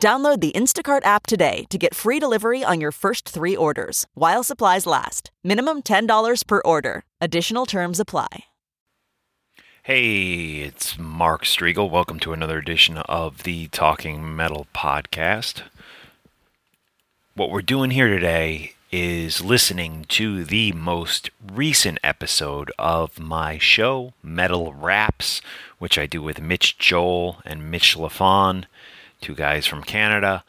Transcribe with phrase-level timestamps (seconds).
[0.00, 4.42] Download the Instacart app today to get free delivery on your first three orders while
[4.42, 5.30] supplies last.
[5.44, 7.02] Minimum $10 per order.
[7.20, 8.44] Additional terms apply.
[9.82, 11.90] Hey, it's Mark Strigl.
[11.90, 15.62] Welcome to another edition of the Talking Metal podcast.
[17.34, 24.12] What we're doing here today is listening to the most recent episode of my show,
[24.22, 25.40] Metal Raps,
[25.78, 28.64] which I do with Mitch Joel and Mitch LaFon,
[29.20, 30.44] two guys from Canada.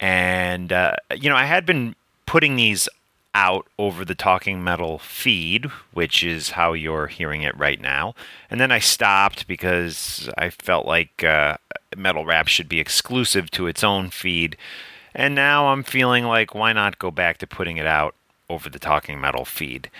[0.00, 1.94] And, uh, you know, I had been
[2.26, 2.88] putting these
[3.34, 8.14] out over the Talking Metal feed, which is how you're hearing it right now.
[8.50, 11.56] And then I stopped because I felt like uh,
[11.96, 14.56] Metal Rap should be exclusive to its own feed.
[15.14, 18.14] And now I'm feeling like why not go back to putting it out
[18.48, 19.90] over the Talking Metal feed?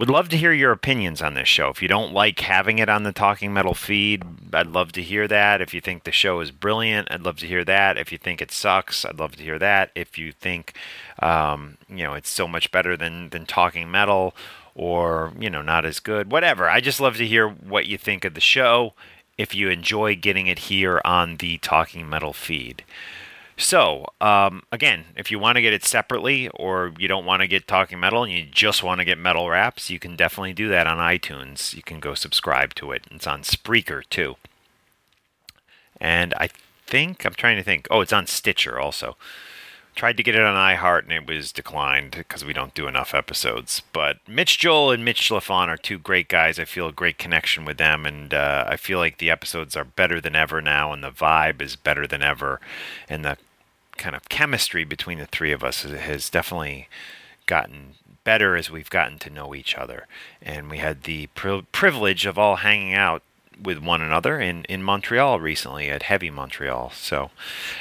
[0.00, 1.68] Would love to hear your opinions on this show.
[1.68, 5.28] If you don't like having it on the Talking Metal feed, I'd love to hear
[5.28, 5.60] that.
[5.60, 7.98] If you think the show is brilliant, I'd love to hear that.
[7.98, 9.90] If you think it sucks, I'd love to hear that.
[9.94, 10.72] If you think,
[11.18, 14.34] um, you know, it's so much better than than Talking Metal,
[14.74, 16.70] or you know, not as good, whatever.
[16.70, 18.94] I just love to hear what you think of the show.
[19.36, 22.84] If you enjoy getting it here on the Talking Metal feed.
[23.60, 27.46] So, um, again, if you want to get it separately or you don't want to
[27.46, 30.70] get Talking Metal and you just want to get Metal Raps, you can definitely do
[30.70, 31.74] that on iTunes.
[31.74, 33.04] You can go subscribe to it.
[33.10, 34.36] It's on Spreaker too.
[36.00, 36.48] And I
[36.86, 39.18] think, I'm trying to think, oh, it's on Stitcher also.
[39.94, 43.14] Tried to get it on iHeart and it was declined because we don't do enough
[43.14, 43.82] episodes.
[43.92, 46.58] But Mitch Joel and Mitch LaFon are two great guys.
[46.58, 49.84] I feel a great connection with them, and uh, I feel like the episodes are
[49.84, 52.60] better than ever now, and the vibe is better than ever,
[53.06, 53.36] and the
[54.00, 56.88] kind of chemistry between the three of us has definitely
[57.46, 57.94] gotten
[58.24, 60.06] better as we've gotten to know each other.
[60.42, 63.22] And we had the pri- privilege of all hanging out
[63.62, 66.90] with one another in, in Montreal recently at Heavy Montreal.
[66.94, 67.30] So,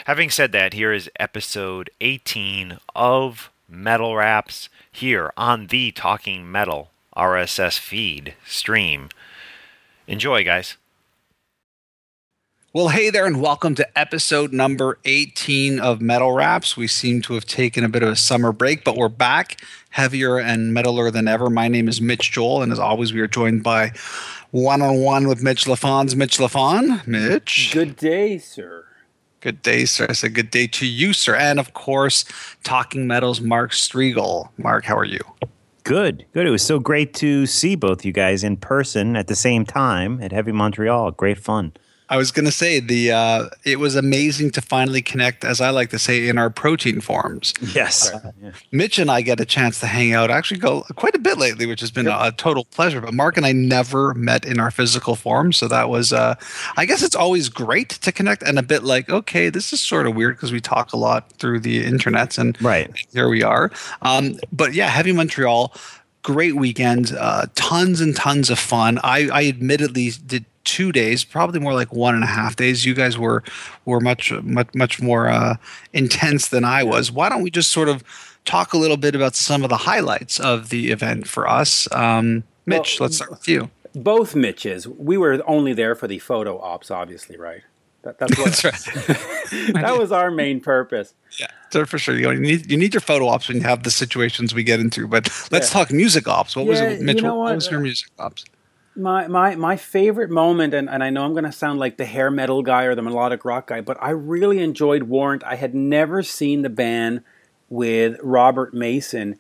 [0.06, 6.92] having said that, here is episode 18 of Metal Raps here on the Talking Metal
[7.16, 9.10] RSS feed stream.
[10.08, 10.76] Enjoy, guys.
[12.72, 16.78] Well, hey there, and welcome to episode number 18 of Metal Wraps.
[16.78, 19.60] We seem to have taken a bit of a summer break, but we're back
[19.90, 21.50] heavier and metaler than ever.
[21.50, 23.92] My name is Mitch Joel, and as always, we are joined by
[24.52, 27.08] one on one with Mitch LaFon's Mitch LaFon.
[27.08, 27.72] Mitch.
[27.74, 28.86] Good day, sir.
[29.40, 30.06] Good day, sir.
[30.08, 31.34] I said good day to you, sir.
[31.36, 32.24] And of course,
[32.64, 34.50] Talking Metal's Mark Strigl.
[34.60, 35.22] Mark, how are you?
[35.84, 36.46] Good, good.
[36.46, 40.22] It was so great to see both you guys in person at the same time
[40.22, 41.10] at Heavy Montreal.
[41.10, 41.74] Great fun.
[42.10, 45.70] I was going to say the uh, it was amazing to finally connect, as I
[45.70, 47.54] like to say, in our protein forms.
[47.74, 48.52] Yes, uh, yeah.
[48.72, 51.68] Mitch and I get a chance to hang out, actually go quite a bit lately,
[51.68, 52.18] which has been yep.
[52.20, 53.00] a, total pleasure.
[53.00, 56.36] But Mark and I never met in our physical form, so that was, uh,
[56.78, 60.08] I guess, it's always great to connect, and a bit like, okay, this is sort
[60.08, 63.72] of weird because we talk a lot through the internet, and right here we are.
[64.02, 65.74] Um, but yeah, Heavy Montreal
[66.22, 69.00] great weekend, uh, tons and tons of fun.
[69.04, 72.86] I, I admittedly did two days, probably more like one and a half days.
[72.86, 73.44] You guys were
[73.86, 75.56] were much much much more uh,
[75.94, 77.12] intense than I was.
[77.12, 78.04] Why don't we just sort of
[78.46, 81.88] talk a little bit about some of the highlights of the event for us?
[81.94, 83.70] Um, Mitch, well, let's start with you.
[83.96, 84.88] Both Mitches.
[84.88, 87.62] We were only there for the photo ops, obviously, right?
[88.04, 89.74] That, that's, what, that's right.
[89.74, 91.16] that was our main purpose.
[91.38, 92.18] Yeah, so for sure.
[92.18, 95.08] You, need you need your photo ops when you have the situations we get into.
[95.08, 95.80] But let's yeah.
[95.80, 96.56] talk music ops.
[96.56, 97.18] What yeah, was it, Mitch?
[97.18, 97.46] You know what?
[97.46, 98.46] what was your music ops?
[99.00, 102.30] My my my favorite moment, and, and I know I'm to sound like the hair
[102.30, 105.44] metal guy or the melodic rock guy, but I really enjoyed Warrant.
[105.44, 107.24] I had never seen the band
[107.70, 109.40] with Robert Mason,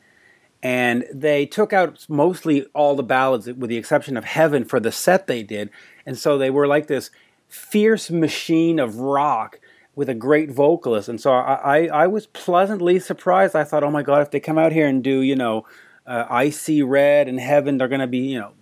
[0.63, 4.91] and they took out mostly all the ballads, with the exception of Heaven, for the
[4.91, 5.69] set they did,
[6.05, 7.11] and so they were like this
[7.49, 9.59] fierce machine of rock
[9.95, 11.09] with a great vocalist.
[11.09, 13.55] And so I, I, I was pleasantly surprised.
[13.55, 15.65] I thought, oh my God, if they come out here and do, you know,
[16.07, 18.53] uh, I See Red and Heaven, they're going to be, you know,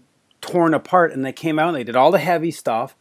[0.41, 1.11] torn apart.
[1.11, 2.95] And they came out and they did all the heavy stuff.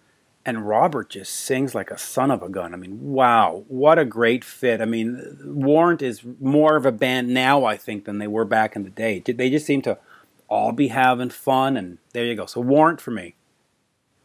[0.44, 2.72] And Robert just sings like a son of a gun.
[2.72, 4.80] I mean, wow, what a great fit.
[4.80, 8.76] I mean, Warrant is more of a band now, I think, than they were back
[8.76, 9.18] in the day.
[9.18, 9.98] They just seem to
[10.46, 11.76] all be having fun.
[11.76, 12.46] And there you go.
[12.46, 13.34] So, Warrant for me.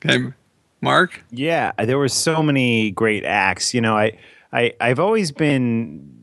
[0.06, 0.32] Okay.
[0.82, 1.24] Mark?
[1.30, 3.74] Yeah, there were so many great acts.
[3.74, 4.18] You know, I,
[4.52, 6.21] I I've always been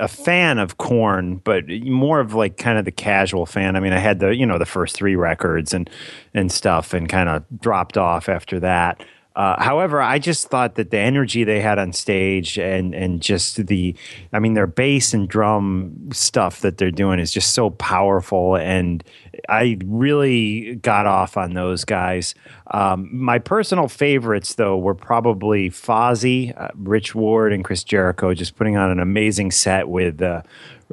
[0.00, 3.76] a fan of Korn, but more of like kind of the casual fan.
[3.76, 5.88] I mean, I had the you know the first three records and
[6.34, 9.04] and stuff, and kind of dropped off after that.
[9.40, 13.66] Uh, however, I just thought that the energy they had on stage and and just
[13.68, 13.96] the,
[14.34, 19.02] I mean, their bass and drum stuff that they're doing is just so powerful, and
[19.48, 22.34] I really got off on those guys.
[22.70, 28.56] Um, my personal favorites, though, were probably Fozzy, uh, Rich Ward, and Chris Jericho, just
[28.56, 30.20] putting on an amazing set with.
[30.20, 30.42] Uh,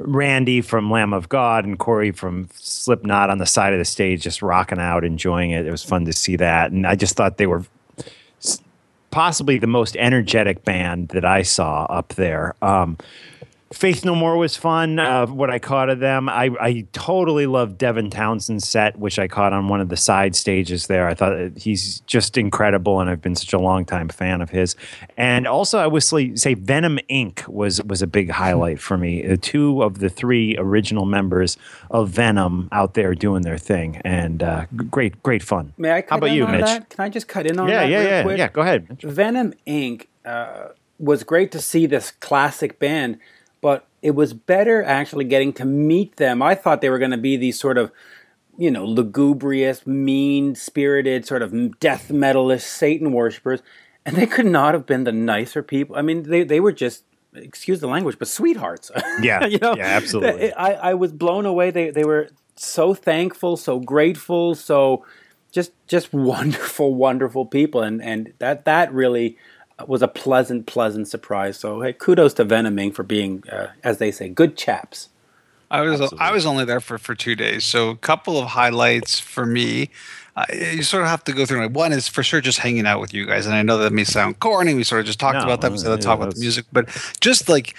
[0.00, 4.22] Randy from Lamb of God and Corey from Slipknot on the side of the stage,
[4.22, 5.66] just rocking out, enjoying it.
[5.66, 7.64] It was fun to see that, and I just thought they were
[9.10, 12.54] possibly the most energetic band that I saw up there.
[12.62, 12.98] Um,
[13.72, 14.98] Faith No More was fun.
[14.98, 19.28] Uh, what I caught of them, I, I totally love Devin Townsend's set, which I
[19.28, 21.06] caught on one of the side stages there.
[21.06, 24.74] I thought he's just incredible, and I've been such a long time fan of his.
[25.18, 27.46] And also, I would say Venom Inc.
[27.46, 29.26] was was a big highlight for me.
[29.26, 31.58] Uh, two of the three original members
[31.90, 35.74] of Venom out there doing their thing, and uh, great great fun.
[35.76, 36.04] May I?
[36.08, 36.64] How about you, Mitch?
[36.64, 36.88] That?
[36.88, 37.90] Can I just cut in on yeah, that?
[37.90, 38.48] Yeah, yeah, yeah.
[38.48, 38.88] Go ahead.
[38.88, 39.02] Mitch.
[39.02, 40.06] Venom Inc.
[40.24, 40.68] Uh,
[40.98, 43.18] was great to see this classic band
[43.60, 46.42] but it was better actually getting to meet them.
[46.42, 47.90] I thought they were going to be these sort of,
[48.56, 53.62] you know, lugubrious, mean spirited, sort of death metalish Satan worshippers.
[54.06, 55.96] And they could not have been the nicer people.
[55.96, 58.90] I mean, they, they were just, excuse the language, but sweethearts.
[59.20, 59.46] Yeah.
[59.46, 60.52] you know, yeah, absolutely.
[60.52, 61.70] I, I was blown away.
[61.70, 65.04] They, they were so thankful, so grateful, so
[65.50, 67.82] just just wonderful, wonderful people.
[67.82, 69.36] And, and that, that really
[69.86, 71.58] was a pleasant, pleasant surprise.
[71.58, 72.94] So hey, kudos to Venom Inc.
[72.94, 75.08] for being, uh, as they say, good chaps.
[75.70, 76.18] I was Absolutely.
[76.18, 79.90] I was only there for, for two days, so a couple of highlights for me.
[80.34, 81.60] Uh, you sort of have to go through.
[81.60, 83.92] Like, one is for sure just hanging out with you guys, and I know that
[83.92, 84.72] may sound corny.
[84.72, 86.88] We sort of just talked no, about that instead of talk about the music, but
[87.20, 87.74] just like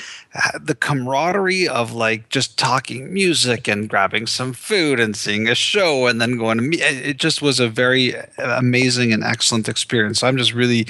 [0.61, 6.05] the camaraderie of like just talking music and grabbing some food and seeing a show
[6.07, 6.81] and then going to meet.
[6.81, 10.19] It just was a very amazing and excellent experience.
[10.19, 10.85] So I'm just really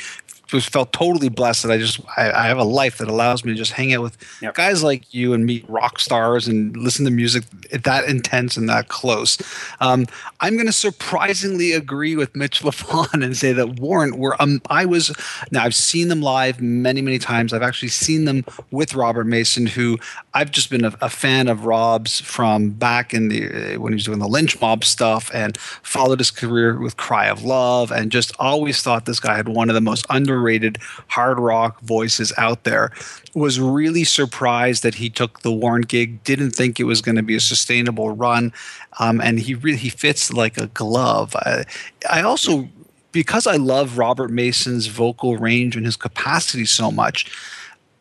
[0.54, 3.52] was felt totally blessed that I just I, I, have a life that allows me
[3.52, 4.56] to just hang out with yep.
[4.56, 8.88] guys like you and meet rock stars and listen to music that intense and that
[8.88, 9.38] close.
[9.80, 10.08] Um,
[10.40, 14.86] I'm going to surprisingly agree with Mitch Lafon and say that Warrant were um, I
[14.86, 15.12] was
[15.52, 17.54] now I've seen them live many many times.
[17.54, 19.98] I've actually seen them with Robert Mason, who
[20.34, 24.06] I've just been a, a fan of Rob's from back in the when he was
[24.06, 28.32] doing the lynch mob stuff and followed his career with Cry of Love and just
[28.40, 30.78] always thought this guy had one of the most under underrated
[31.08, 32.92] hard rock voices out there.
[33.36, 36.24] Was really surprised that he took the Warrant gig.
[36.24, 38.54] Didn't think it was going to be a sustainable run,
[39.00, 41.36] um, and he really he fits like a glove.
[41.36, 41.66] I,
[42.10, 42.70] I also
[43.12, 47.32] because I love Robert Mason's vocal range and his capacity so much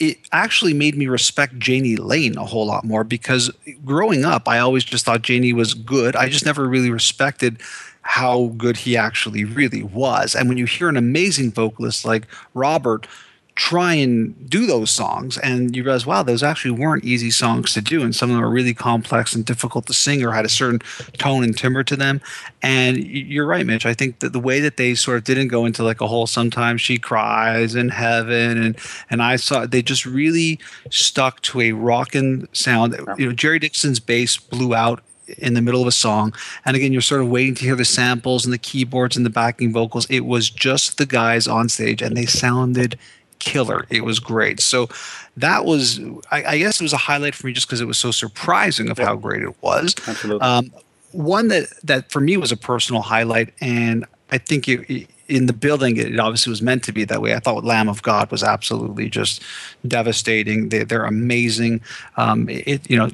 [0.00, 3.50] it actually made me respect Jani Lane a whole lot more because
[3.84, 6.14] growing up, I always just thought Jani was good.
[6.14, 7.60] I just never really respected
[8.08, 10.34] how good he actually really was.
[10.34, 13.06] And when you hear an amazing vocalist like Robert
[13.54, 17.80] try and do those songs and you realize wow those actually weren't easy songs to
[17.80, 20.48] do and some of them are really complex and difficult to sing or had a
[20.48, 20.78] certain
[21.18, 22.20] tone and timbre to them.
[22.62, 23.84] And you're right mitch.
[23.84, 26.26] I think that the way that they sort of didn't go into like a whole
[26.26, 28.78] sometimes she cries in heaven and
[29.10, 30.58] and i saw they just really
[30.90, 32.96] stuck to a rockin' sound.
[33.18, 35.02] You know jerry dixon's bass blew out
[35.36, 36.34] in the middle of a song.
[36.64, 39.30] And again, you're sort of waiting to hear the samples and the keyboards and the
[39.30, 40.06] backing vocals.
[40.08, 42.98] It was just the guys on stage, and they sounded
[43.38, 43.86] killer.
[43.90, 44.60] It was great.
[44.60, 44.88] So
[45.36, 47.98] that was, I, I guess, it was a highlight for me just because it was
[47.98, 49.94] so surprising of how great it was.
[50.06, 50.40] Absolutely.
[50.40, 50.72] Um,
[51.12, 55.52] one that that for me was a personal highlight, and I think it, in the
[55.52, 57.34] building, it obviously was meant to be that way.
[57.34, 59.42] I thought Lamb of God was absolutely just
[59.86, 60.70] devastating.
[60.70, 61.82] They, are amazing.
[62.16, 63.10] Um, it, you know,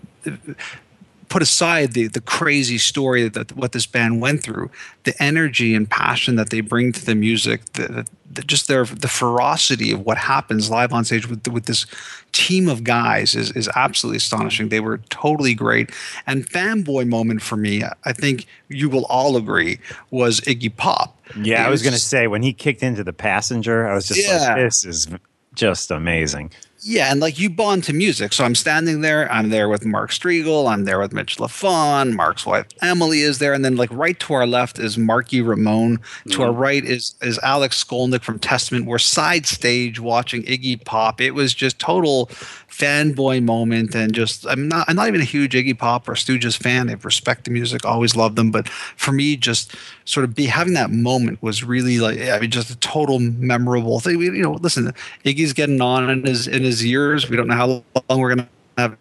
[1.35, 4.71] put aside the the crazy story that what this band went through,
[5.03, 9.09] the energy and passion that they bring to the music, the, the just their the
[9.09, 11.87] ferocity of what happens live on stage with with this
[12.31, 14.69] team of guys is is absolutely astonishing.
[14.69, 15.91] They were totally great.
[16.25, 19.81] And fanboy moment for me, I think you will all agree,
[20.13, 21.19] was Iggy Pop.
[21.35, 23.95] Yeah, it I was, was going to say when he kicked into the passenger, I
[23.97, 24.55] was just yeah.
[24.55, 25.09] like, this is
[25.57, 26.53] just amazing.
[26.87, 28.35] Yeah, and like you bond to music.
[28.35, 29.31] So I'm standing there.
[29.33, 30.71] I'm there with Mark Strigl.
[30.71, 32.13] I'm there with Mitch Lafon.
[32.13, 35.97] Mark's wife Emily is there, and then like right to our left is Marky Ramone.
[35.97, 36.43] To Mm-hmm.
[36.43, 38.85] our right is is Alex Skolnick from Testament.
[38.85, 41.23] We're side stage watching Iggy Pop.
[41.23, 42.29] It was just total
[42.79, 46.57] fanboy moment, and just I'm not I'm not even a huge Iggy Pop or Stooges
[46.57, 46.91] fan.
[46.91, 50.75] I respect the music, always loved them, but for me, just sort of be having
[50.75, 54.19] that moment was really like I mean, just a total memorable thing.
[54.19, 54.93] We, you know, listen,
[55.25, 57.31] Iggy's getting on in his in his years.
[57.31, 57.67] We don't know how
[58.09, 58.97] long we're gonna have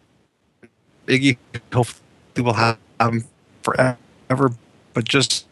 [1.07, 1.37] Iggy.
[1.73, 2.01] Hopefully,
[2.37, 3.25] we'll have him
[3.63, 4.51] forever.
[4.93, 5.47] But just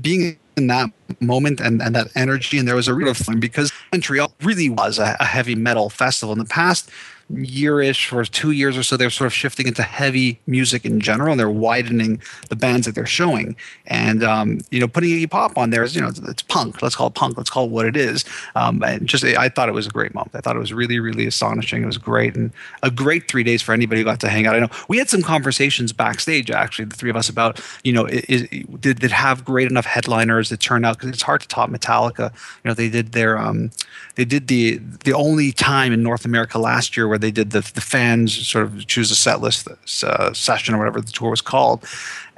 [0.00, 3.72] being in that moment and, and that energy, and there was a real feeling because
[3.92, 6.32] Montreal really was a, a heavy metal festival.
[6.32, 6.90] In the past
[7.34, 11.32] year-ish or two years or so they're sort of shifting into heavy music in general
[11.32, 13.56] and they're widening the bands that they're showing.
[13.86, 16.82] And um, you know putting Iggy Pop on there is you know it's, it's punk.
[16.82, 17.36] Let's call it punk.
[17.36, 18.24] Let's call it what it is.
[18.54, 20.34] Um, and just I thought it was a great moment.
[20.34, 21.82] I thought it was really really astonishing.
[21.82, 22.52] It was great and
[22.82, 24.56] a great three days for anybody who got to hang out.
[24.56, 28.06] I know we had some conversations backstage actually the three of us about you know
[28.06, 28.48] is,
[28.80, 32.32] did did have great enough headliners that turned out because it's hard to top Metallica
[32.32, 33.70] you know they did their um,
[34.16, 37.60] they did the the only time in North America last year where they did the
[37.74, 39.66] the fans sort of choose a set list
[40.04, 41.84] uh, session or whatever the tour was called,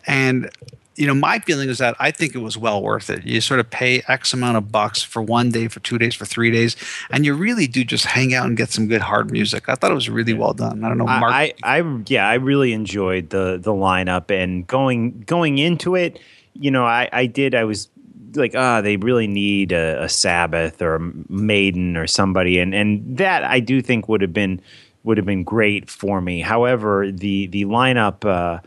[0.07, 0.51] and
[0.97, 3.25] you know my feeling is that I think it was well worth it.
[3.25, 6.25] You sort of pay X amount of bucks for one day, for two days, for
[6.25, 6.77] three days,
[7.11, 9.69] and you really do just hang out and get some good hard music.
[9.69, 10.85] I thought it was really well done.
[10.85, 11.33] I don't know, Mark.
[11.33, 16.19] I, I, I yeah, I really enjoyed the the lineup and going going into it.
[16.55, 17.55] You know, I, I did.
[17.55, 17.89] I was
[18.35, 23.17] like, ah, they really need a, a Sabbath or a Maiden or somebody, and and
[23.19, 24.61] that I do think would have been
[25.05, 26.41] would have been great for me.
[26.41, 28.25] However, the the lineup.
[28.25, 28.61] Uh,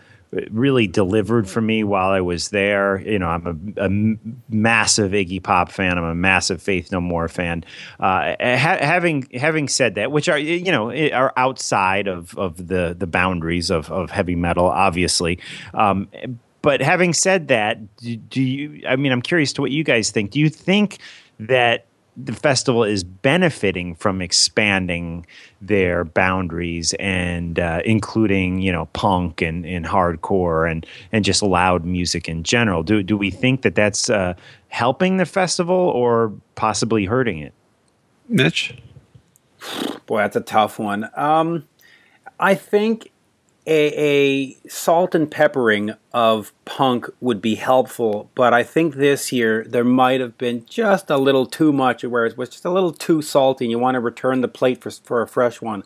[0.51, 3.00] really delivered for me while I was there.
[3.00, 3.89] You know, I'm a, a
[4.50, 5.98] massive Iggy Pop fan.
[5.98, 7.63] I'm a massive Faith No More fan.
[8.00, 12.95] Uh, ha- having having said that, which are you know are outside of of the
[12.98, 15.39] the boundaries of of heavy metal, obviously.
[15.74, 16.10] Um,
[16.65, 18.81] but having said that, do, do you?
[18.88, 20.31] I mean, I'm curious to what you guys think.
[20.31, 20.98] Do you think
[21.39, 21.86] that
[22.17, 25.25] the festival is benefiting from expanding
[25.62, 31.84] their boundaries and uh, including you know punk and, and hardcore and and just loud
[31.84, 34.34] music in general do do we think that that's uh,
[34.69, 37.53] helping the festival or possibly hurting it
[38.27, 38.75] Mitch.
[40.05, 41.10] Boy, that's a tough one.
[41.15, 41.67] Um,
[42.39, 43.12] I think
[43.67, 49.65] a, a salt and peppering of punk would be helpful, but I think this year
[49.67, 52.93] there might have been just a little too much, where it was just a little
[52.93, 55.84] too salty, and you want to return the plate for, for a fresh one.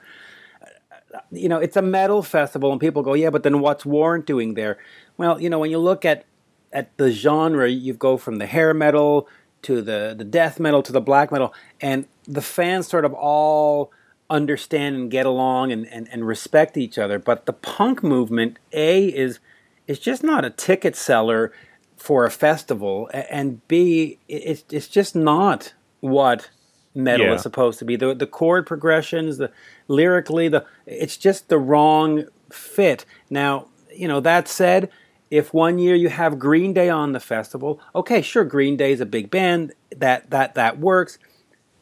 [1.32, 4.56] You know, it's a metal festival, and people go, "Yeah, but then what's Warrant doing
[4.56, 4.78] there?"
[5.18, 6.26] Well, you know, when you look at
[6.72, 9.28] at the genre, you go from the hair metal
[9.64, 13.92] to the the death metal to the black metal, and the fans sort of all
[14.30, 17.20] understand and get along and, and, and respect each other.
[17.20, 19.40] But the punk movement, A, is
[19.88, 21.52] is just not a ticket seller
[21.98, 26.50] for a festival, and B, it's it's just not what
[26.96, 27.34] metal Yeah.
[27.36, 27.96] is supposed to be.
[27.96, 29.52] The the chord progressions, the
[29.88, 33.06] lyrically, the it's just the wrong fit.
[33.30, 34.90] Now, you know, that said,
[35.30, 39.02] if one year you have Green Day on the festival, okay, sure, Green Day is
[39.02, 41.18] a big band, that that that works.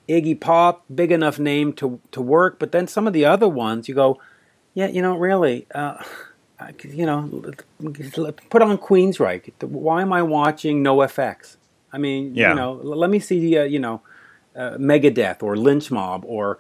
[0.08, 3.90] Iggy Pop, big enough name to to work, but then some of the other ones,
[3.90, 4.20] you go,
[4.74, 6.02] yeah, you know, really, uh,
[6.84, 7.44] you know,
[8.50, 9.52] put on Queensryche.
[9.62, 11.58] Why am I watching NOFX?
[11.92, 12.50] I mean, Yeah.
[12.50, 14.02] you know, let me see, uh, you know,
[14.56, 16.58] uh, Megadeth or Lynch Mob or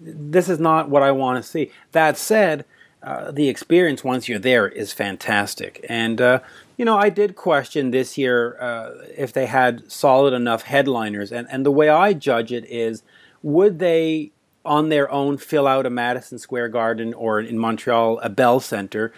[0.00, 1.70] this is not what I want to see.
[1.92, 2.64] That said,
[3.02, 5.84] uh, the experience once you're there is fantastic.
[5.88, 6.40] And, uh,
[6.76, 11.32] you know, I did question this year uh, if they had solid enough headliners.
[11.32, 13.02] And, and the way I judge it is
[13.42, 14.30] would they,
[14.64, 19.12] on their own, fill out a Madison Square Garden or in Montreal, a Bell Center?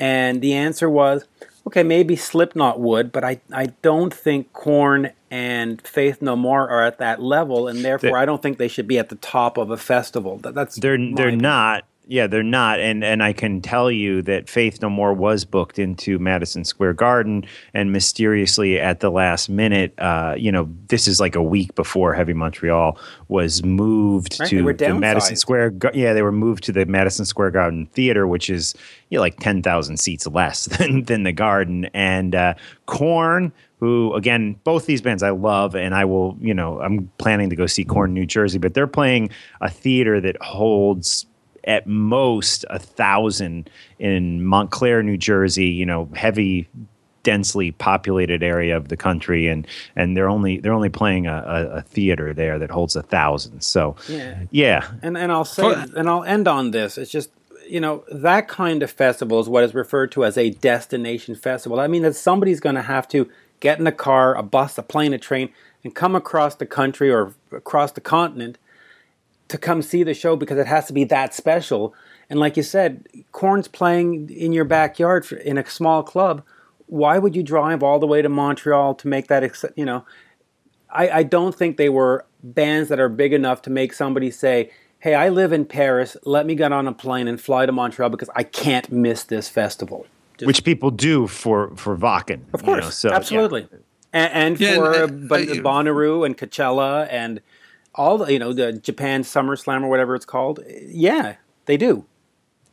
[0.00, 1.24] And the answer was
[1.66, 6.84] okay, maybe Slipknot would, but I, I don't think Korn and Faith No More are
[6.84, 9.58] at that level, and therefore They- I don't think they should be at the top
[9.58, 10.38] of a festival.
[10.38, 11.38] That, that's they're they're opinion.
[11.38, 15.44] not yeah they're not and and i can tell you that faith no more was
[15.44, 17.44] booked into madison square garden
[17.74, 22.14] and mysteriously at the last minute uh you know this is like a week before
[22.14, 22.98] heavy montreal
[23.28, 27.50] was moved Right, to the madison square yeah they were moved to the madison square
[27.50, 28.74] garden theater which is
[29.08, 31.86] you know, like 10,000 seats less than than the garden.
[31.94, 32.54] And uh
[32.86, 37.50] Korn who again both these bands I love and I will you know I'm planning
[37.50, 41.26] to go see Korn New Jersey but they're playing a theater that holds
[41.66, 43.68] at most a thousand
[43.98, 46.68] in Montclair New Jersey you know heavy
[47.26, 51.66] densely populated area of the country, and and they're only they're only playing a, a,
[51.78, 53.62] a theater there that holds a thousand.
[53.62, 54.42] So Yeah.
[54.52, 56.96] yeah, And and I'll say and I'll end on this.
[56.96, 57.30] It's just
[57.68, 61.80] you know that kind of festival is what is referred to as a destination festival.
[61.80, 64.84] I mean that somebody's going to have to get in a car, a bus, a
[64.84, 65.48] plane, a train,
[65.82, 68.56] and come across the country or across the continent
[69.48, 71.94] to come see the show because it has to be that special.
[72.28, 76.42] And like you said, Korn's playing in your backyard for, in a small club.
[76.86, 79.42] Why would you drive all the way to Montreal to make that?
[79.44, 80.04] ex- You know,
[80.90, 84.70] I, I don't think they were bands that are big enough to make somebody say,
[85.00, 86.16] "Hey, I live in Paris.
[86.24, 89.48] Let me get on a plane and fly to Montreal because I can't miss this
[89.48, 90.06] festival."
[90.38, 92.40] Just- which people do for for Wacken.
[92.52, 93.16] of you know, course, so, yeah.
[93.16, 93.66] absolutely,
[94.12, 97.40] and, and Yeah, for and, uh, uh, Bonnaroo and Coachella and
[97.96, 100.60] all the you know the Japan Summer Slam or whatever it's called.
[100.86, 101.36] Yeah,
[101.66, 102.04] they do.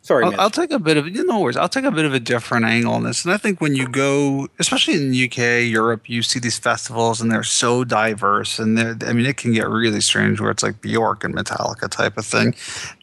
[0.03, 1.55] Sorry, I'll, I'll take a bit of you know worries.
[1.55, 3.87] I'll take a bit of a different angle on this, and I think when you
[3.87, 8.77] go, especially in the UK, Europe, you see these festivals, and they're so diverse, and
[8.77, 12.17] they're I mean, it can get really strange where it's like Bjork and Metallica type
[12.17, 12.53] of thing,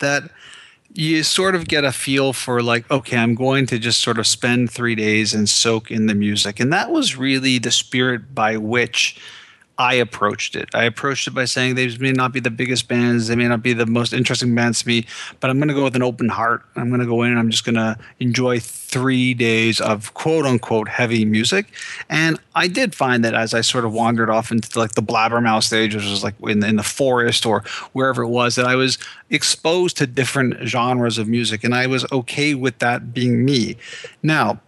[0.01, 0.25] that
[0.93, 4.27] you sort of get a feel for like, okay, I'm going to just sort of
[4.27, 8.59] spend three days and soak in the music, and that was really the spirit by
[8.59, 9.19] which.
[9.81, 10.69] I approached it.
[10.75, 13.63] I approached it by saying they may not be the biggest bands, they may not
[13.63, 15.07] be the most interesting bands to me,
[15.41, 16.63] but I'm going to go with an open heart.
[16.77, 20.45] I'm going to go in and I'm just going to enjoy three days of quote
[20.45, 21.73] unquote heavy music.
[22.11, 25.63] And I did find that as I sort of wandered off into like the Blabbermouth
[25.63, 28.99] stage, which was like in, in the forest or wherever it was, that I was
[29.31, 33.79] exposed to different genres of music, and I was okay with that being me.
[34.23, 34.61] Now,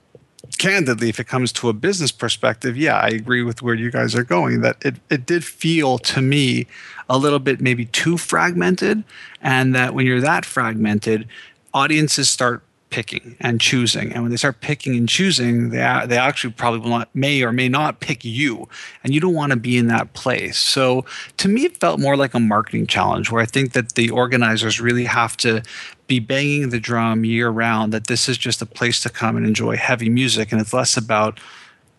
[0.58, 4.14] candidly, if it comes to a business perspective, yeah, I agree with where you guys
[4.14, 4.60] are going.
[4.60, 6.66] That it, it did feel to me
[7.08, 9.04] a little bit maybe too fragmented,
[9.40, 11.28] and that when you're that fragmented,
[11.74, 12.62] audiences start
[12.92, 16.90] picking and choosing, and when they start picking and choosing, they they actually probably will
[16.90, 18.68] not may or may not pick you,
[19.02, 20.58] and you don't want to be in that place.
[20.58, 21.04] So
[21.38, 24.80] to me, it felt more like a marketing challenge, where I think that the organizers
[24.80, 25.62] really have to
[26.06, 29.46] be banging the drum year round that this is just a place to come and
[29.46, 30.52] enjoy heavy music.
[30.52, 31.40] And it's less about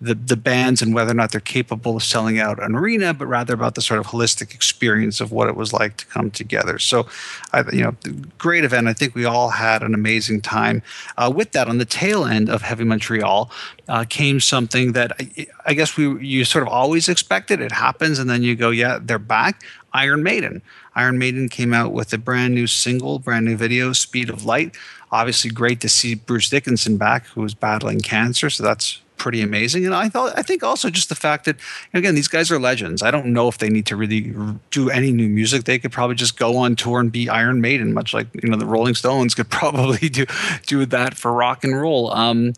[0.04, 3.26] the, the bands and whether or not they're capable of selling out an arena, but
[3.28, 6.78] rather about the sort of holistic experience of what it was like to come together.
[6.78, 7.08] So,
[7.54, 7.96] I, you know,
[8.38, 8.88] great event.
[8.88, 10.82] I think we all had an amazing time.
[11.18, 13.50] Uh, with that, on the tail end of Heavy Montreal
[13.88, 17.62] uh, came something that I, I guess we you sort of always expected.
[17.62, 19.64] It happens, and then you go, yeah, they're back.
[19.94, 20.62] Iron Maiden.
[20.96, 24.76] Iron Maiden came out with a brand new single, brand new video, Speed of Light.
[25.12, 28.50] Obviously, great to see Bruce Dickinson back, who was battling cancer.
[28.50, 29.86] So that's pretty amazing.
[29.86, 31.56] And I thought, I think also just the fact that
[31.94, 33.02] again, these guys are legends.
[33.02, 34.36] I don't know if they need to really
[34.70, 35.64] do any new music.
[35.64, 38.58] They could probably just go on tour and be Iron Maiden, much like you know
[38.58, 40.26] the Rolling Stones could probably do
[40.68, 42.12] do that for rock and roll.
[42.12, 42.52] Um,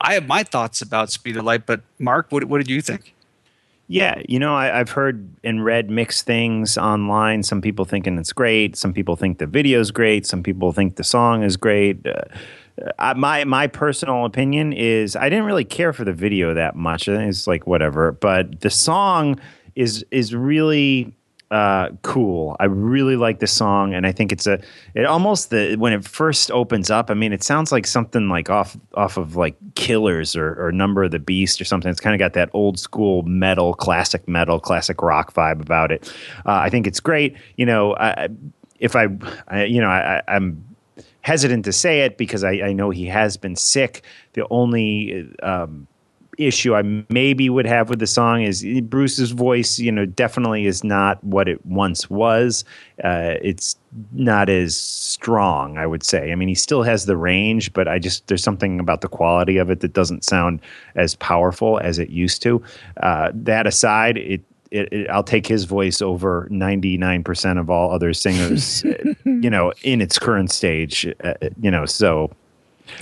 [0.00, 3.12] I have my thoughts about Speed of Light, but Mark, what what did you think?
[3.88, 7.42] Yeah, you know, I, I've heard and read mixed things online.
[7.42, 8.74] Some people thinking it's great.
[8.74, 10.26] Some people think the video's great.
[10.26, 12.04] Some people think the song is great.
[12.06, 12.22] Uh,
[12.98, 17.08] I, my my personal opinion is I didn't really care for the video that much.
[17.08, 19.40] It's like whatever, but the song
[19.74, 21.14] is is really
[21.50, 22.56] uh, cool.
[22.58, 24.60] I really like the song, and I think it's a
[24.94, 27.10] it almost the when it first opens up.
[27.10, 31.04] I mean, it sounds like something like off off of like Killers or, or Number
[31.04, 31.90] of the Beast or something.
[31.90, 36.12] It's kind of got that old school metal, classic metal, classic rock vibe about it.
[36.44, 37.36] Uh, I think it's great.
[37.56, 38.28] You know, I,
[38.80, 39.06] if I,
[39.48, 40.64] I you know, I, I'm
[41.26, 44.04] hesitant to say it because I, I know he has been sick.
[44.34, 45.88] The only um,
[46.38, 50.84] issue I maybe would have with the song is Bruce's voice, you know, definitely is
[50.84, 52.64] not what it once was.
[53.02, 53.74] Uh, it's
[54.12, 56.30] not as strong, I would say.
[56.30, 59.56] I mean, he still has the range, but I just, there's something about the quality
[59.56, 60.60] of it that doesn't sound
[60.94, 62.62] as powerful as it used to.
[63.02, 68.12] Uh, that aside, it, it, it, I'll take his voice over 99% of all other
[68.12, 68.82] singers,
[69.24, 72.30] you know, in its current stage, uh, you know, so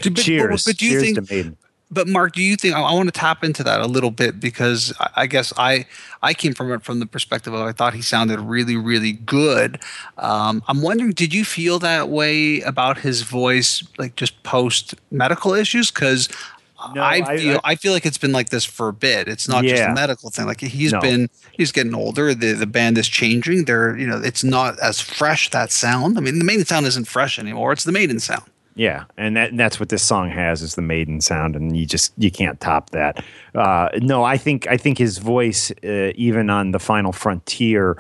[0.03, 0.65] But- but- cheers.
[0.65, 1.57] but do you cheers think- to Maiden.
[1.91, 4.41] But Mark, do you think I, I want to tap into that a little bit
[4.41, 5.87] because I, I guess I
[6.25, 9.79] I came from it from the perspective of I thought he sounded really really good.
[10.19, 15.53] Um, I'm wondering, did you feel that way about his voice, like just post medical
[15.53, 15.93] issues?
[15.93, 16.29] Because
[16.95, 19.29] No, I I- feel I- I, feel like it's been like this for a bit.
[19.29, 20.47] It's not just a medical thing.
[20.47, 21.01] Like he's No.
[21.01, 22.35] been he's getting older.
[22.35, 23.65] The the band is changing.
[23.65, 26.19] They're you know it's not as fresh that sound.
[26.19, 27.73] I mean the maiden sound isn't fresh anymore.
[27.73, 28.43] It's the maiden sound.
[28.77, 31.87] Yeah, and that and that's what this song has is the maiden sound, and you
[31.87, 33.23] just you can't top that.
[33.55, 37.97] Uh, no, I think I think his voice, uh, even on the final frontier,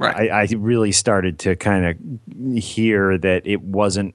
[0.00, 0.30] Right.
[0.30, 4.14] I, I really started to kind of hear that it wasn't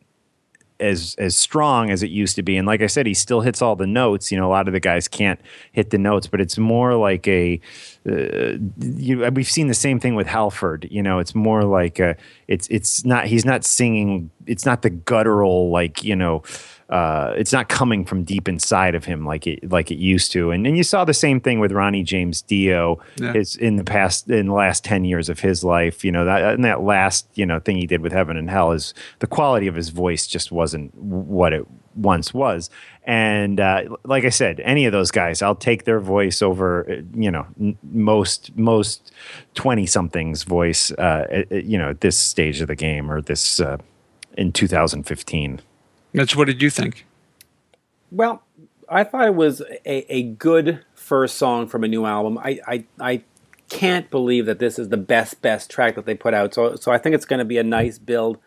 [0.80, 2.58] as as strong as it used to be.
[2.58, 4.32] And like I said, he still hits all the notes.
[4.32, 5.40] You know, a lot of the guys can't
[5.72, 7.60] hit the notes, but it's more like a.
[8.08, 10.88] Uh, you, we've seen the same thing with Halford.
[10.90, 12.16] You know, it's more like a,
[12.48, 14.32] it's it's not he's not singing.
[14.46, 16.44] It's not the guttural like you know
[16.90, 20.52] uh, it's not coming from deep inside of him like it like it used to.
[20.52, 23.34] And and you saw the same thing with Ronnie James Dio yeah.
[23.60, 26.06] in the past in the last ten years of his life.
[26.06, 28.72] You know that and that last you know thing he did with Heaven and Hell
[28.72, 32.70] is the quality of his voice just wasn't what it once was.
[33.04, 37.02] And uh, like I said, any of those guys, I'll take their voice over, uh,
[37.14, 39.12] you know, n- most most
[39.56, 43.78] twenty somethings voice, uh, you know, at this stage of the game or this uh,
[44.38, 45.60] in 2015.
[46.18, 47.06] Mitch, what did you think?
[48.12, 48.42] Well,
[48.90, 52.40] I thought it was a, a good first song from a new album.
[52.40, 53.22] I, I, I
[53.70, 56.56] can't believe that this is the best, best track that they put out.
[56.56, 58.40] So, so I think it's going to be a nice build.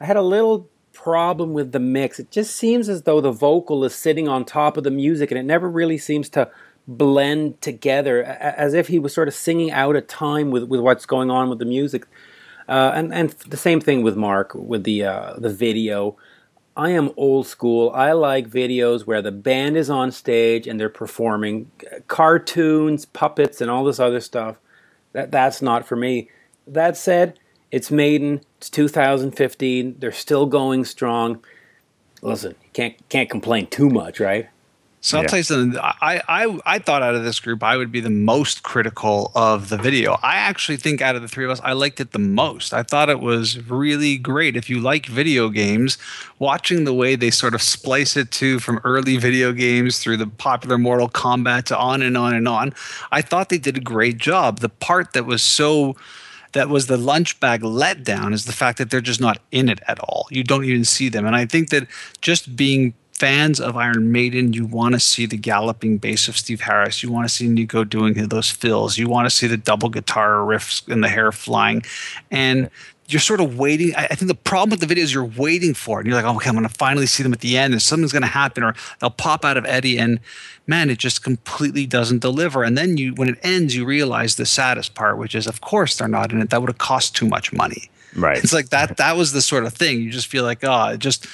[0.00, 2.20] I had a little problem with the mix.
[2.20, 5.38] It just seems as though the vocal is sitting on top of the music and
[5.38, 6.48] it never really seems to
[6.86, 11.04] blend together as if he was sort of singing out of time with, with what's
[11.04, 12.06] going on with the music.
[12.68, 16.16] Uh, and, and the same thing with Mark with the, uh, the video.
[16.78, 17.90] I am old school.
[17.92, 21.72] I like videos where the band is on stage and they're performing
[22.06, 24.58] cartoons, puppets, and all this other stuff.
[25.12, 26.30] That that's not for me.
[26.68, 27.40] That said,
[27.72, 28.42] it's Maiden.
[28.58, 29.96] It's 2015.
[29.98, 31.44] They're still going strong.
[32.22, 34.48] Listen, can't can't complain too much, right?
[35.00, 35.78] So I'll tell you something.
[35.80, 39.68] I, I I thought out of this group, I would be the most critical of
[39.68, 40.18] the video.
[40.22, 42.74] I actually think out of the three of us, I liked it the most.
[42.74, 44.56] I thought it was really great.
[44.56, 45.98] If you like video games,
[46.40, 50.26] watching the way they sort of splice it to from early video games through the
[50.26, 52.74] popular Mortal Kombat to on and on and on,
[53.12, 54.58] I thought they did a great job.
[54.58, 55.96] The part that was so
[56.52, 59.80] that was the lunch bag letdown is the fact that they're just not in it
[59.86, 60.26] at all.
[60.30, 61.24] You don't even see them.
[61.24, 61.86] And I think that
[62.20, 66.60] just being fans of Iron Maiden, you want to see the galloping bass of Steve
[66.60, 67.02] Harris.
[67.02, 68.98] You want to see Nicko doing those fills.
[68.98, 71.82] You want to see the double guitar riffs and the hair flying.
[72.30, 72.70] And
[73.08, 73.94] you're sort of waiting.
[73.96, 76.02] I, think the problem with the video is you're waiting for it.
[76.02, 77.80] And you're like, oh, okay, I'm going to finally see them at the end and
[77.80, 79.98] something's going to happen or they'll pop out of Eddie.
[79.98, 80.20] And
[80.66, 82.62] man, it just completely doesn't deliver.
[82.62, 85.96] And then you, when it ends, you realize the saddest part, which is, of course,
[85.96, 86.50] they're not in it.
[86.50, 87.90] That would have cost too much money.
[88.14, 88.42] Right.
[88.42, 88.98] It's like that.
[88.98, 90.00] That was the sort of thing.
[90.00, 91.26] You just feel like, oh, it just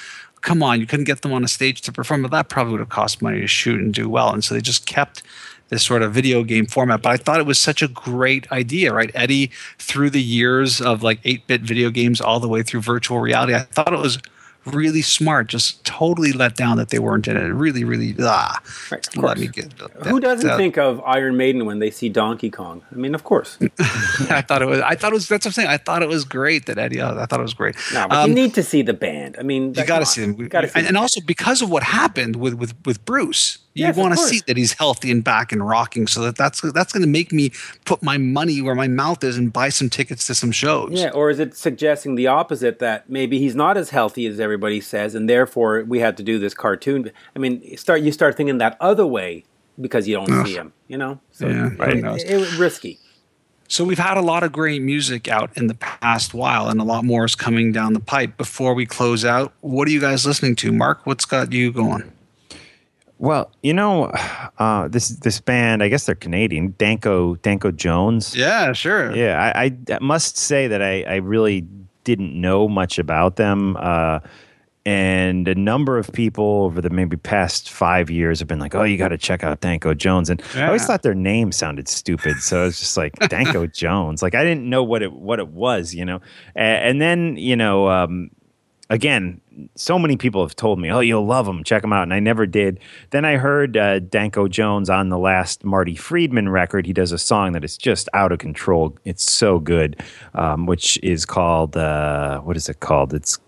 [0.45, 2.79] come on, you couldn't get them on a stage to perform, but that probably would
[2.79, 4.31] have cost money to shoot and do well.
[4.31, 5.23] And so they just kept
[5.69, 7.01] this sort of video game format.
[7.01, 9.09] But I thought it was such a great idea, right?
[9.15, 13.19] Eddie, through the years of like 8 bit video games all the way through virtual
[13.19, 14.19] reality, I thought it was
[14.65, 17.41] really smart, just totally let down that they weren't in it.
[17.41, 19.77] Really, really, ah, right, let me get.
[19.77, 22.81] That, Who doesn't uh, think of Iron Maiden when they see Donkey Kong?
[22.91, 23.57] I mean, of course.
[23.79, 24.81] I thought it was.
[24.81, 25.27] I thought it was.
[25.27, 25.67] That's what I'm saying.
[25.67, 27.01] I thought it was great that Eddie.
[27.01, 27.75] I thought it was great.
[27.93, 29.35] No, but um, you need to see the band.
[29.39, 30.35] I mean, you got to see them.
[30.35, 30.65] We Got.
[30.75, 34.17] And, and also because of what happened with with with Bruce you yes, want to
[34.17, 37.31] see that he's healthy and back and rocking so that that's that's going to make
[37.31, 37.51] me
[37.83, 41.09] put my money where my mouth is and buy some tickets to some shows yeah
[41.11, 45.13] or is it suggesting the opposite that maybe he's not as healthy as everybody says
[45.13, 48.77] and therefore we had to do this cartoon i mean start you start thinking that
[48.79, 49.43] other way
[49.79, 50.47] because you don't Ugh.
[50.47, 51.97] see him you know so yeah, right.
[51.97, 52.99] it, it, it was risky
[53.67, 56.83] so we've had a lot of great music out in the past while, and a
[56.83, 58.37] lot more is coming down the pipe.
[58.37, 61.05] Before we close out, what are you guys listening to, Mark?
[61.05, 62.11] What's got you going?
[63.17, 64.05] Well, you know,
[64.57, 68.35] uh, this this band, I guess they're Canadian, Danko Danko Jones.
[68.35, 69.15] Yeah, sure.
[69.15, 71.65] Yeah, I, I must say that I, I really
[72.03, 73.77] didn't know much about them.
[73.77, 74.19] Uh,
[74.87, 78.83] and a number of people over the maybe past five years have been like, "Oh,
[78.83, 80.65] you got to check out Danko Jones." And yeah.
[80.65, 84.35] I always thought their name sounded stupid, so I was just like, "Danko Jones." Like
[84.35, 86.21] I didn't know what it what it was, you know.
[86.55, 88.29] And, and then you know, um,
[88.89, 89.41] again,
[89.75, 91.63] so many people have told me, "Oh, you'll love them.
[91.63, 92.79] Check them out," and I never did.
[93.11, 96.85] Then I heard uh, Danko Jones on the last Marty Friedman record.
[96.85, 98.97] He does a song that is just out of control.
[99.05, 100.01] It's so good,
[100.33, 103.13] um, which is called uh, what is it called?
[103.13, 103.39] It's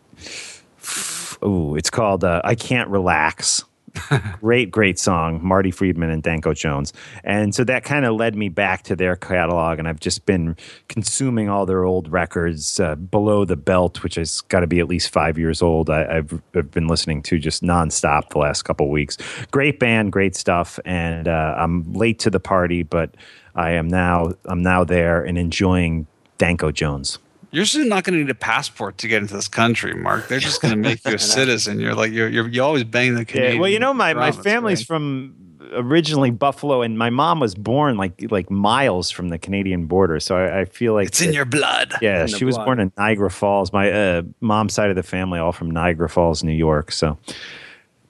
[1.42, 3.64] oh, it's called uh, "I Can't Relax."
[4.42, 6.94] great, great song, Marty Friedman and Danko Jones.
[7.24, 10.56] And so that kind of led me back to their catalog, and I've just been
[10.88, 14.88] consuming all their old records, uh, Below the Belt, which has got to be at
[14.88, 15.90] least five years old.
[15.90, 19.18] I, have I've been listening to just nonstop the last couple weeks.
[19.52, 23.16] Great band, great stuff, and uh, I'm late to the party, but
[23.56, 26.08] I am now I'm now there and enjoying
[26.38, 27.20] Danko Jones.
[27.52, 30.28] You're just not going to need a passport to get into this country, Mark.
[30.28, 31.80] They're just going to make you a citizen.
[31.80, 33.56] You're like you're, you're you always bang the Canadian.
[33.56, 34.88] Yeah, well, you know, my my family's right?
[34.88, 35.36] from
[35.74, 40.20] originally Buffalo, and my mom was born like like miles from the Canadian border.
[40.20, 41.94] So I, I feel like it's in your blood.
[42.02, 43.72] Yeah, she the was born in Niagara Falls.
[43.72, 46.92] My uh, mom's side of the family, all from Niagara Falls, New York.
[46.92, 47.18] So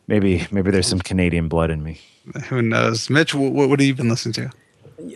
[0.08, 2.00] maybe maybe there's some Canadian blood in me.
[2.50, 3.10] Who knows?
[3.10, 4.52] Mitch, what, what have you been listening to?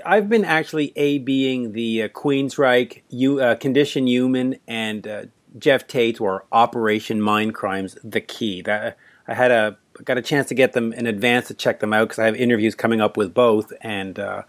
[0.06, 5.24] I've been actually A being the uh, Queensryche, you, uh, Condition Human, and uh,
[5.58, 8.62] Geoff Tate or Operation Mindcrime's, The Key.
[8.62, 11.94] That I had a got a chance to get them in advance to check them
[11.94, 14.44] out because I have interviews coming up with both and uh,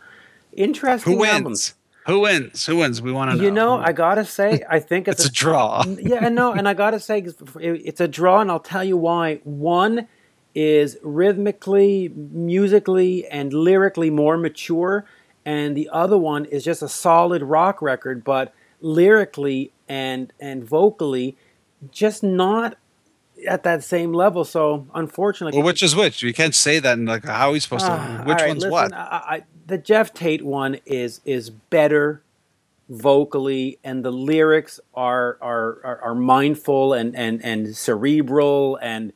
[0.53, 1.33] interesting Who wins?
[1.33, 1.75] albums.
[2.07, 2.67] Who wins?
[2.67, 3.01] Who wins?
[3.01, 3.43] We want to know.
[3.43, 5.85] You know, I gotta say, I think it's, it's a draw.
[6.01, 7.25] yeah, no, and I gotta say,
[7.61, 9.37] it's a draw, and I'll tell you why.
[9.45, 10.09] One
[10.55, 15.05] is rhythmically, musically, and lyrically more mature,
[15.45, 21.37] and the other one is just a solid rock record, but lyrically and and vocally,
[21.91, 22.77] just not
[23.49, 24.45] at that same level.
[24.45, 26.23] So, unfortunately, Well, which is which?
[26.23, 26.99] You can't say that.
[26.99, 27.93] And like, how are we supposed to?
[27.93, 28.93] Ah, Which right, one's listen, what?
[28.93, 32.23] I, I, the Geoff Tate one is is better
[32.89, 39.13] vocally, and the lyrics are are are, are mindful and, and and cerebral and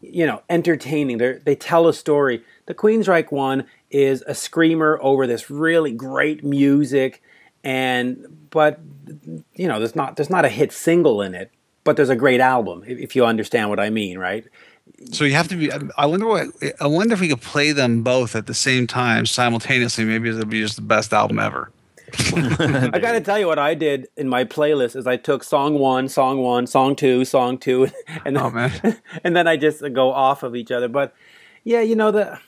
[0.00, 1.18] you know entertaining.
[1.18, 2.42] They they tell a story.
[2.66, 7.22] The Queensryche one is a screamer over this really great music,
[7.62, 8.80] and but
[9.54, 11.52] you know there's not there's not a hit single in it,
[11.84, 14.44] but there's a great album if, you understand what I mean, right?
[15.12, 15.70] So you have to be.
[15.96, 16.48] I wonder what.
[16.80, 20.04] I wonder if we could play them both at the same time simultaneously.
[20.04, 21.70] Maybe it'll be just the best album ever.
[22.34, 25.78] I got to tell you what I did in my playlist is I took song
[25.78, 27.88] one, song one, song two, song two,
[28.24, 29.00] and oh, then, Oh, man.
[29.24, 30.88] and then I just go off of each other.
[30.88, 31.14] But
[31.62, 32.40] yeah, you know the.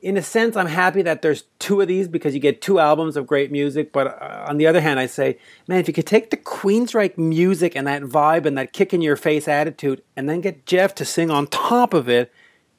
[0.00, 3.16] In a sense, I'm happy that there's two of these because you get two albums
[3.16, 3.92] of great music.
[3.92, 7.18] But uh, on the other hand, I say, man, if you could take the Queensryche
[7.18, 10.94] music and that vibe and that kick in your face attitude, and then get Geoff
[10.96, 12.32] to sing on top of it,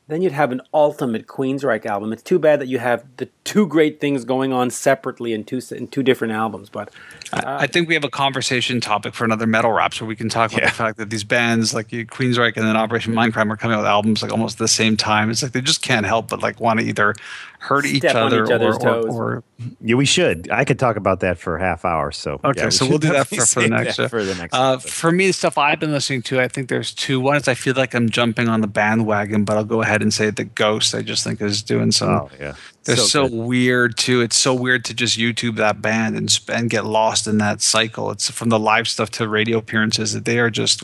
[0.09, 2.11] then you'd have an ultimate Queensryche album.
[2.11, 5.61] It's too bad that you have the two great things going on separately in two
[5.71, 6.69] in two different albums.
[6.69, 6.91] But
[7.31, 10.51] I think we have a conversation topic for another metal raps where we can talk
[10.51, 13.81] about the fact that these bands like Queensryche and then Operation Mindcrime are coming out
[13.81, 15.29] with albums like almost at the same time.
[15.29, 17.13] It's like they just can't help but like want to either
[17.59, 19.15] hurt each on other each other's or, or, toes.
[19.15, 19.43] or
[19.81, 20.49] Yeah, we should.
[20.49, 22.11] I could talk about that for a half hour.
[22.11, 24.07] So Okay, yeah, we so should we'll do that for, for the next show.
[24.07, 24.53] for the next.
[24.53, 27.19] Uh, for me, the stuff I've been listening to, I think there's two.
[27.19, 30.13] One is I feel like I'm jumping on the bandwagon, but I'll go ahead and
[30.13, 30.93] say the Ghost.
[30.95, 32.09] I just think is doing some.
[32.09, 33.37] oh yeah, They're so, good.
[33.37, 34.21] weird too.
[34.21, 38.11] It's so weird to just YouTube that band and and get lost in that cycle.
[38.11, 40.83] It's from the live stuff to radio appearances that they are just.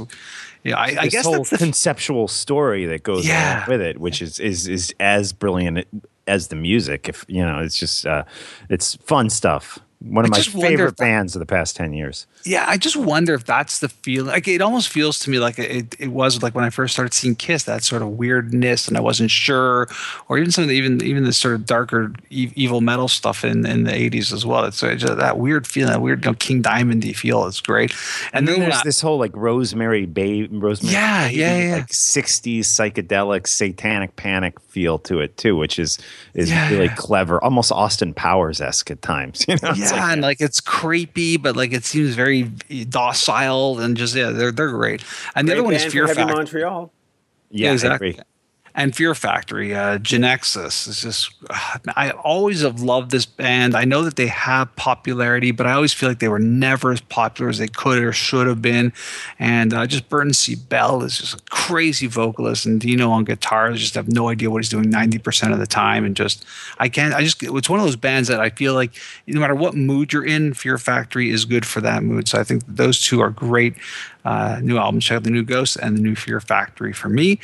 [0.64, 3.68] Yeah, I, I guess whole that's the conceptual story that goes Yeah.
[3.68, 5.86] with it, which is is is as brilliant
[6.26, 7.08] as the music.
[7.08, 8.24] If you know, it's just uh,
[8.70, 9.78] it's fun stuff.
[10.00, 12.28] One of I my favorite that- bands of the past ten years.
[12.44, 12.66] yeah.
[12.68, 14.28] I just wonder if that's the feeling.
[14.32, 17.14] Like it almost feels to me like it, it was like when I first started
[17.14, 19.88] seeing Kiss, that sort of weirdness, and I wasn't sure,
[20.28, 23.44] or even some of the even even the sort of darker e- evil metal stuff
[23.44, 24.66] in in the '80s as well.
[24.66, 27.46] It's just that weird feeling, that weird you know, King Diamondy feel.
[27.48, 27.92] It's great.
[28.32, 31.76] And, And then then there's I- this whole like Rosemary Bay, Rosemary, Yeah, yeah, yeah.
[31.78, 35.98] like '60s psychedelic, satanic panic feel to it too, which is
[36.34, 36.70] is Yeah.
[36.70, 39.46] really clever, almost Austin Powers esque at times.
[39.56, 42.44] You know, It's yeah, like- and like it's creepy, but like it seems very
[42.90, 45.04] docile and just yeah, they're they're great.
[45.36, 46.36] And the other one is band Fear for Heavy Factory.
[46.38, 46.92] Montreal.
[47.52, 48.20] yeah, I exactly.
[48.78, 51.32] And Fear Factory, uh, Genexus is just.
[51.96, 53.74] I always have loved this band.
[53.74, 57.00] I know that they have popularity, but I always feel like they were never as
[57.00, 58.92] popular as they could or should have been.
[59.40, 60.56] And uh, just Burton C.
[60.56, 63.72] Bell is just a crazy vocalist, and Dino on guitar.
[63.72, 66.46] I just have no idea what he's doing ninety percent of the time, and just
[66.78, 67.14] I can't.
[67.14, 68.92] I just it's one of those bands that I feel like
[69.26, 72.28] no matter what mood you're in, Fear Factory is good for that mood.
[72.28, 73.76] So I think those two are great
[74.26, 75.06] uh, new albums.
[75.06, 77.40] Check out the new Ghost and the new Fear Factory for me.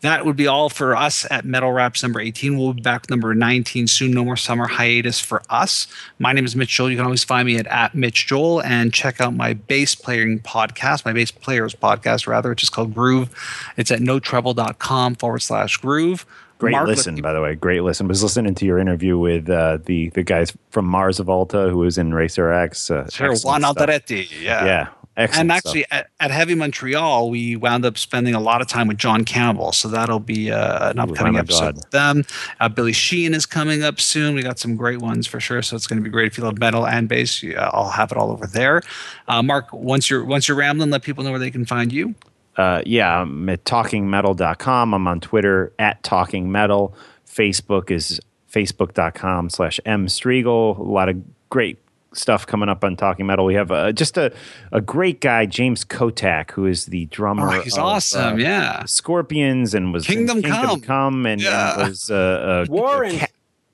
[0.00, 2.56] That would be all for us at Metal Raps number 18.
[2.56, 4.12] We'll be back with number 19 soon.
[4.12, 5.88] No more summer hiatus for us.
[6.20, 6.90] My name is Mitch Joel.
[6.90, 10.40] You can always find me at, at Mitch Joel and check out my bass playing
[10.40, 13.28] podcast, my bass players podcast, rather, which is called Groove.
[13.76, 16.24] It's at notrouble.com forward slash groove.
[16.58, 17.54] Great Mark, listen, by the way.
[17.54, 18.08] Great listen.
[18.08, 21.98] Was listening to your interview with uh, the the guys from Mars Volta who was
[21.98, 22.90] in Racer X.
[22.90, 23.76] Uh, Sure, Juan stuff.
[23.76, 24.28] Alderete.
[24.42, 24.64] Yeah.
[24.64, 25.40] Yeah, excellent.
[25.40, 28.96] and actually, at, at Heavy Montreal, we wound up spending a lot of time with
[28.96, 29.72] John Campbell.
[29.72, 31.74] So that'll be uh, an upcoming episode God.
[31.76, 32.24] with them.
[32.60, 34.34] Uh, Billy Sheehan is coming up soon.
[34.34, 35.60] We got some great ones for sure.
[35.62, 37.42] So it's going to be great if you love metal and bass.
[37.42, 38.82] Yeah, I'll have it all over there.
[39.26, 42.14] Uh, Mark, once you're once you're rambling, let people know where they can find you.
[42.56, 44.94] uh, yeah, I'm at talkingmetal.com.
[44.94, 46.92] I'm on Twitter at talkingmetal.
[47.26, 48.20] Facebook is
[48.52, 50.78] facebook.com slash mstrigl.
[50.78, 51.78] A lot of great
[52.14, 53.44] stuff coming up on Talking Metal.
[53.44, 54.32] We have uh, just a,
[54.72, 57.48] a great guy, James Kotak, who is the drummer.
[57.48, 58.34] Oh, he's of, awesome.
[58.34, 58.84] uh, yeah.
[58.86, 60.80] Scorpions and was in Kingdom Come.
[60.80, 61.78] Come and, Yeah.
[61.80, 63.14] and was uh, a, Warrant.
[63.14, 63.26] A, ca-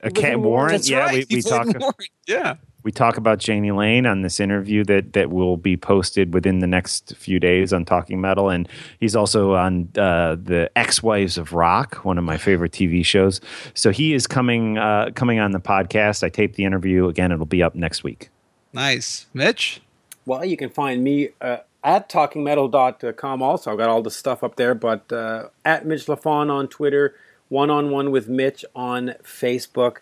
[0.02, 0.44] a He was ca- in warrant.
[0.44, 0.72] Warrant.
[0.72, 1.12] That's yeah, right.
[1.14, 1.80] we, He we played talk.
[1.80, 1.94] Warren.
[2.26, 2.54] Yeah.
[2.84, 6.66] We talk about Jani Lane on this interview that that will be posted within the
[6.66, 8.68] next few days on Talking Metal, and
[9.00, 13.40] he's also on uh, the Ex Wives of Rock, one of my favorite TV shows.
[13.72, 16.22] So he is coming uh, coming on the podcast.
[16.22, 18.28] I taped the interview again; it'll be up next week.
[18.74, 19.26] Nice.
[19.32, 19.80] Mitch?
[20.26, 23.70] Well, you can find me uh, at talkingmetal.com also.
[23.70, 27.14] I've got all the stuff up there, but uh, at Mitch lafon on Twitter,
[27.48, 29.98] one on one with Mitch on Facebook.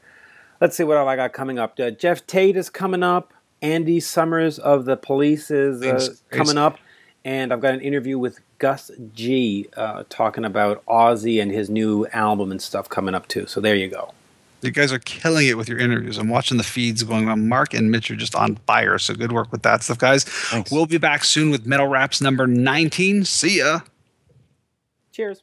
[0.63, 1.81] Let's see what have I got coming up.
[1.81, 3.35] Uh, Geoff Tate is coming up.
[3.63, 6.23] Andy Summers of the Police is uh, Thanks.
[6.31, 6.79] coming up.
[7.25, 12.07] And I've got an interview with Gus G uh, talking about Ozzy and his new
[12.13, 13.49] album and stuff coming up too.
[13.49, 14.15] So there you go.
[14.61, 16.17] You guys are killing it with your interviews.
[16.17, 17.49] I'm watching the feeds going on.
[17.49, 18.99] Mark and Mitch are just on fire.
[18.99, 20.23] So good work with that stuff, guys.
[20.23, 20.71] Thanks.
[20.71, 23.25] We'll be back soon with Metal Raps number 19.
[23.25, 23.81] See ya.
[25.11, 25.43] Cheers.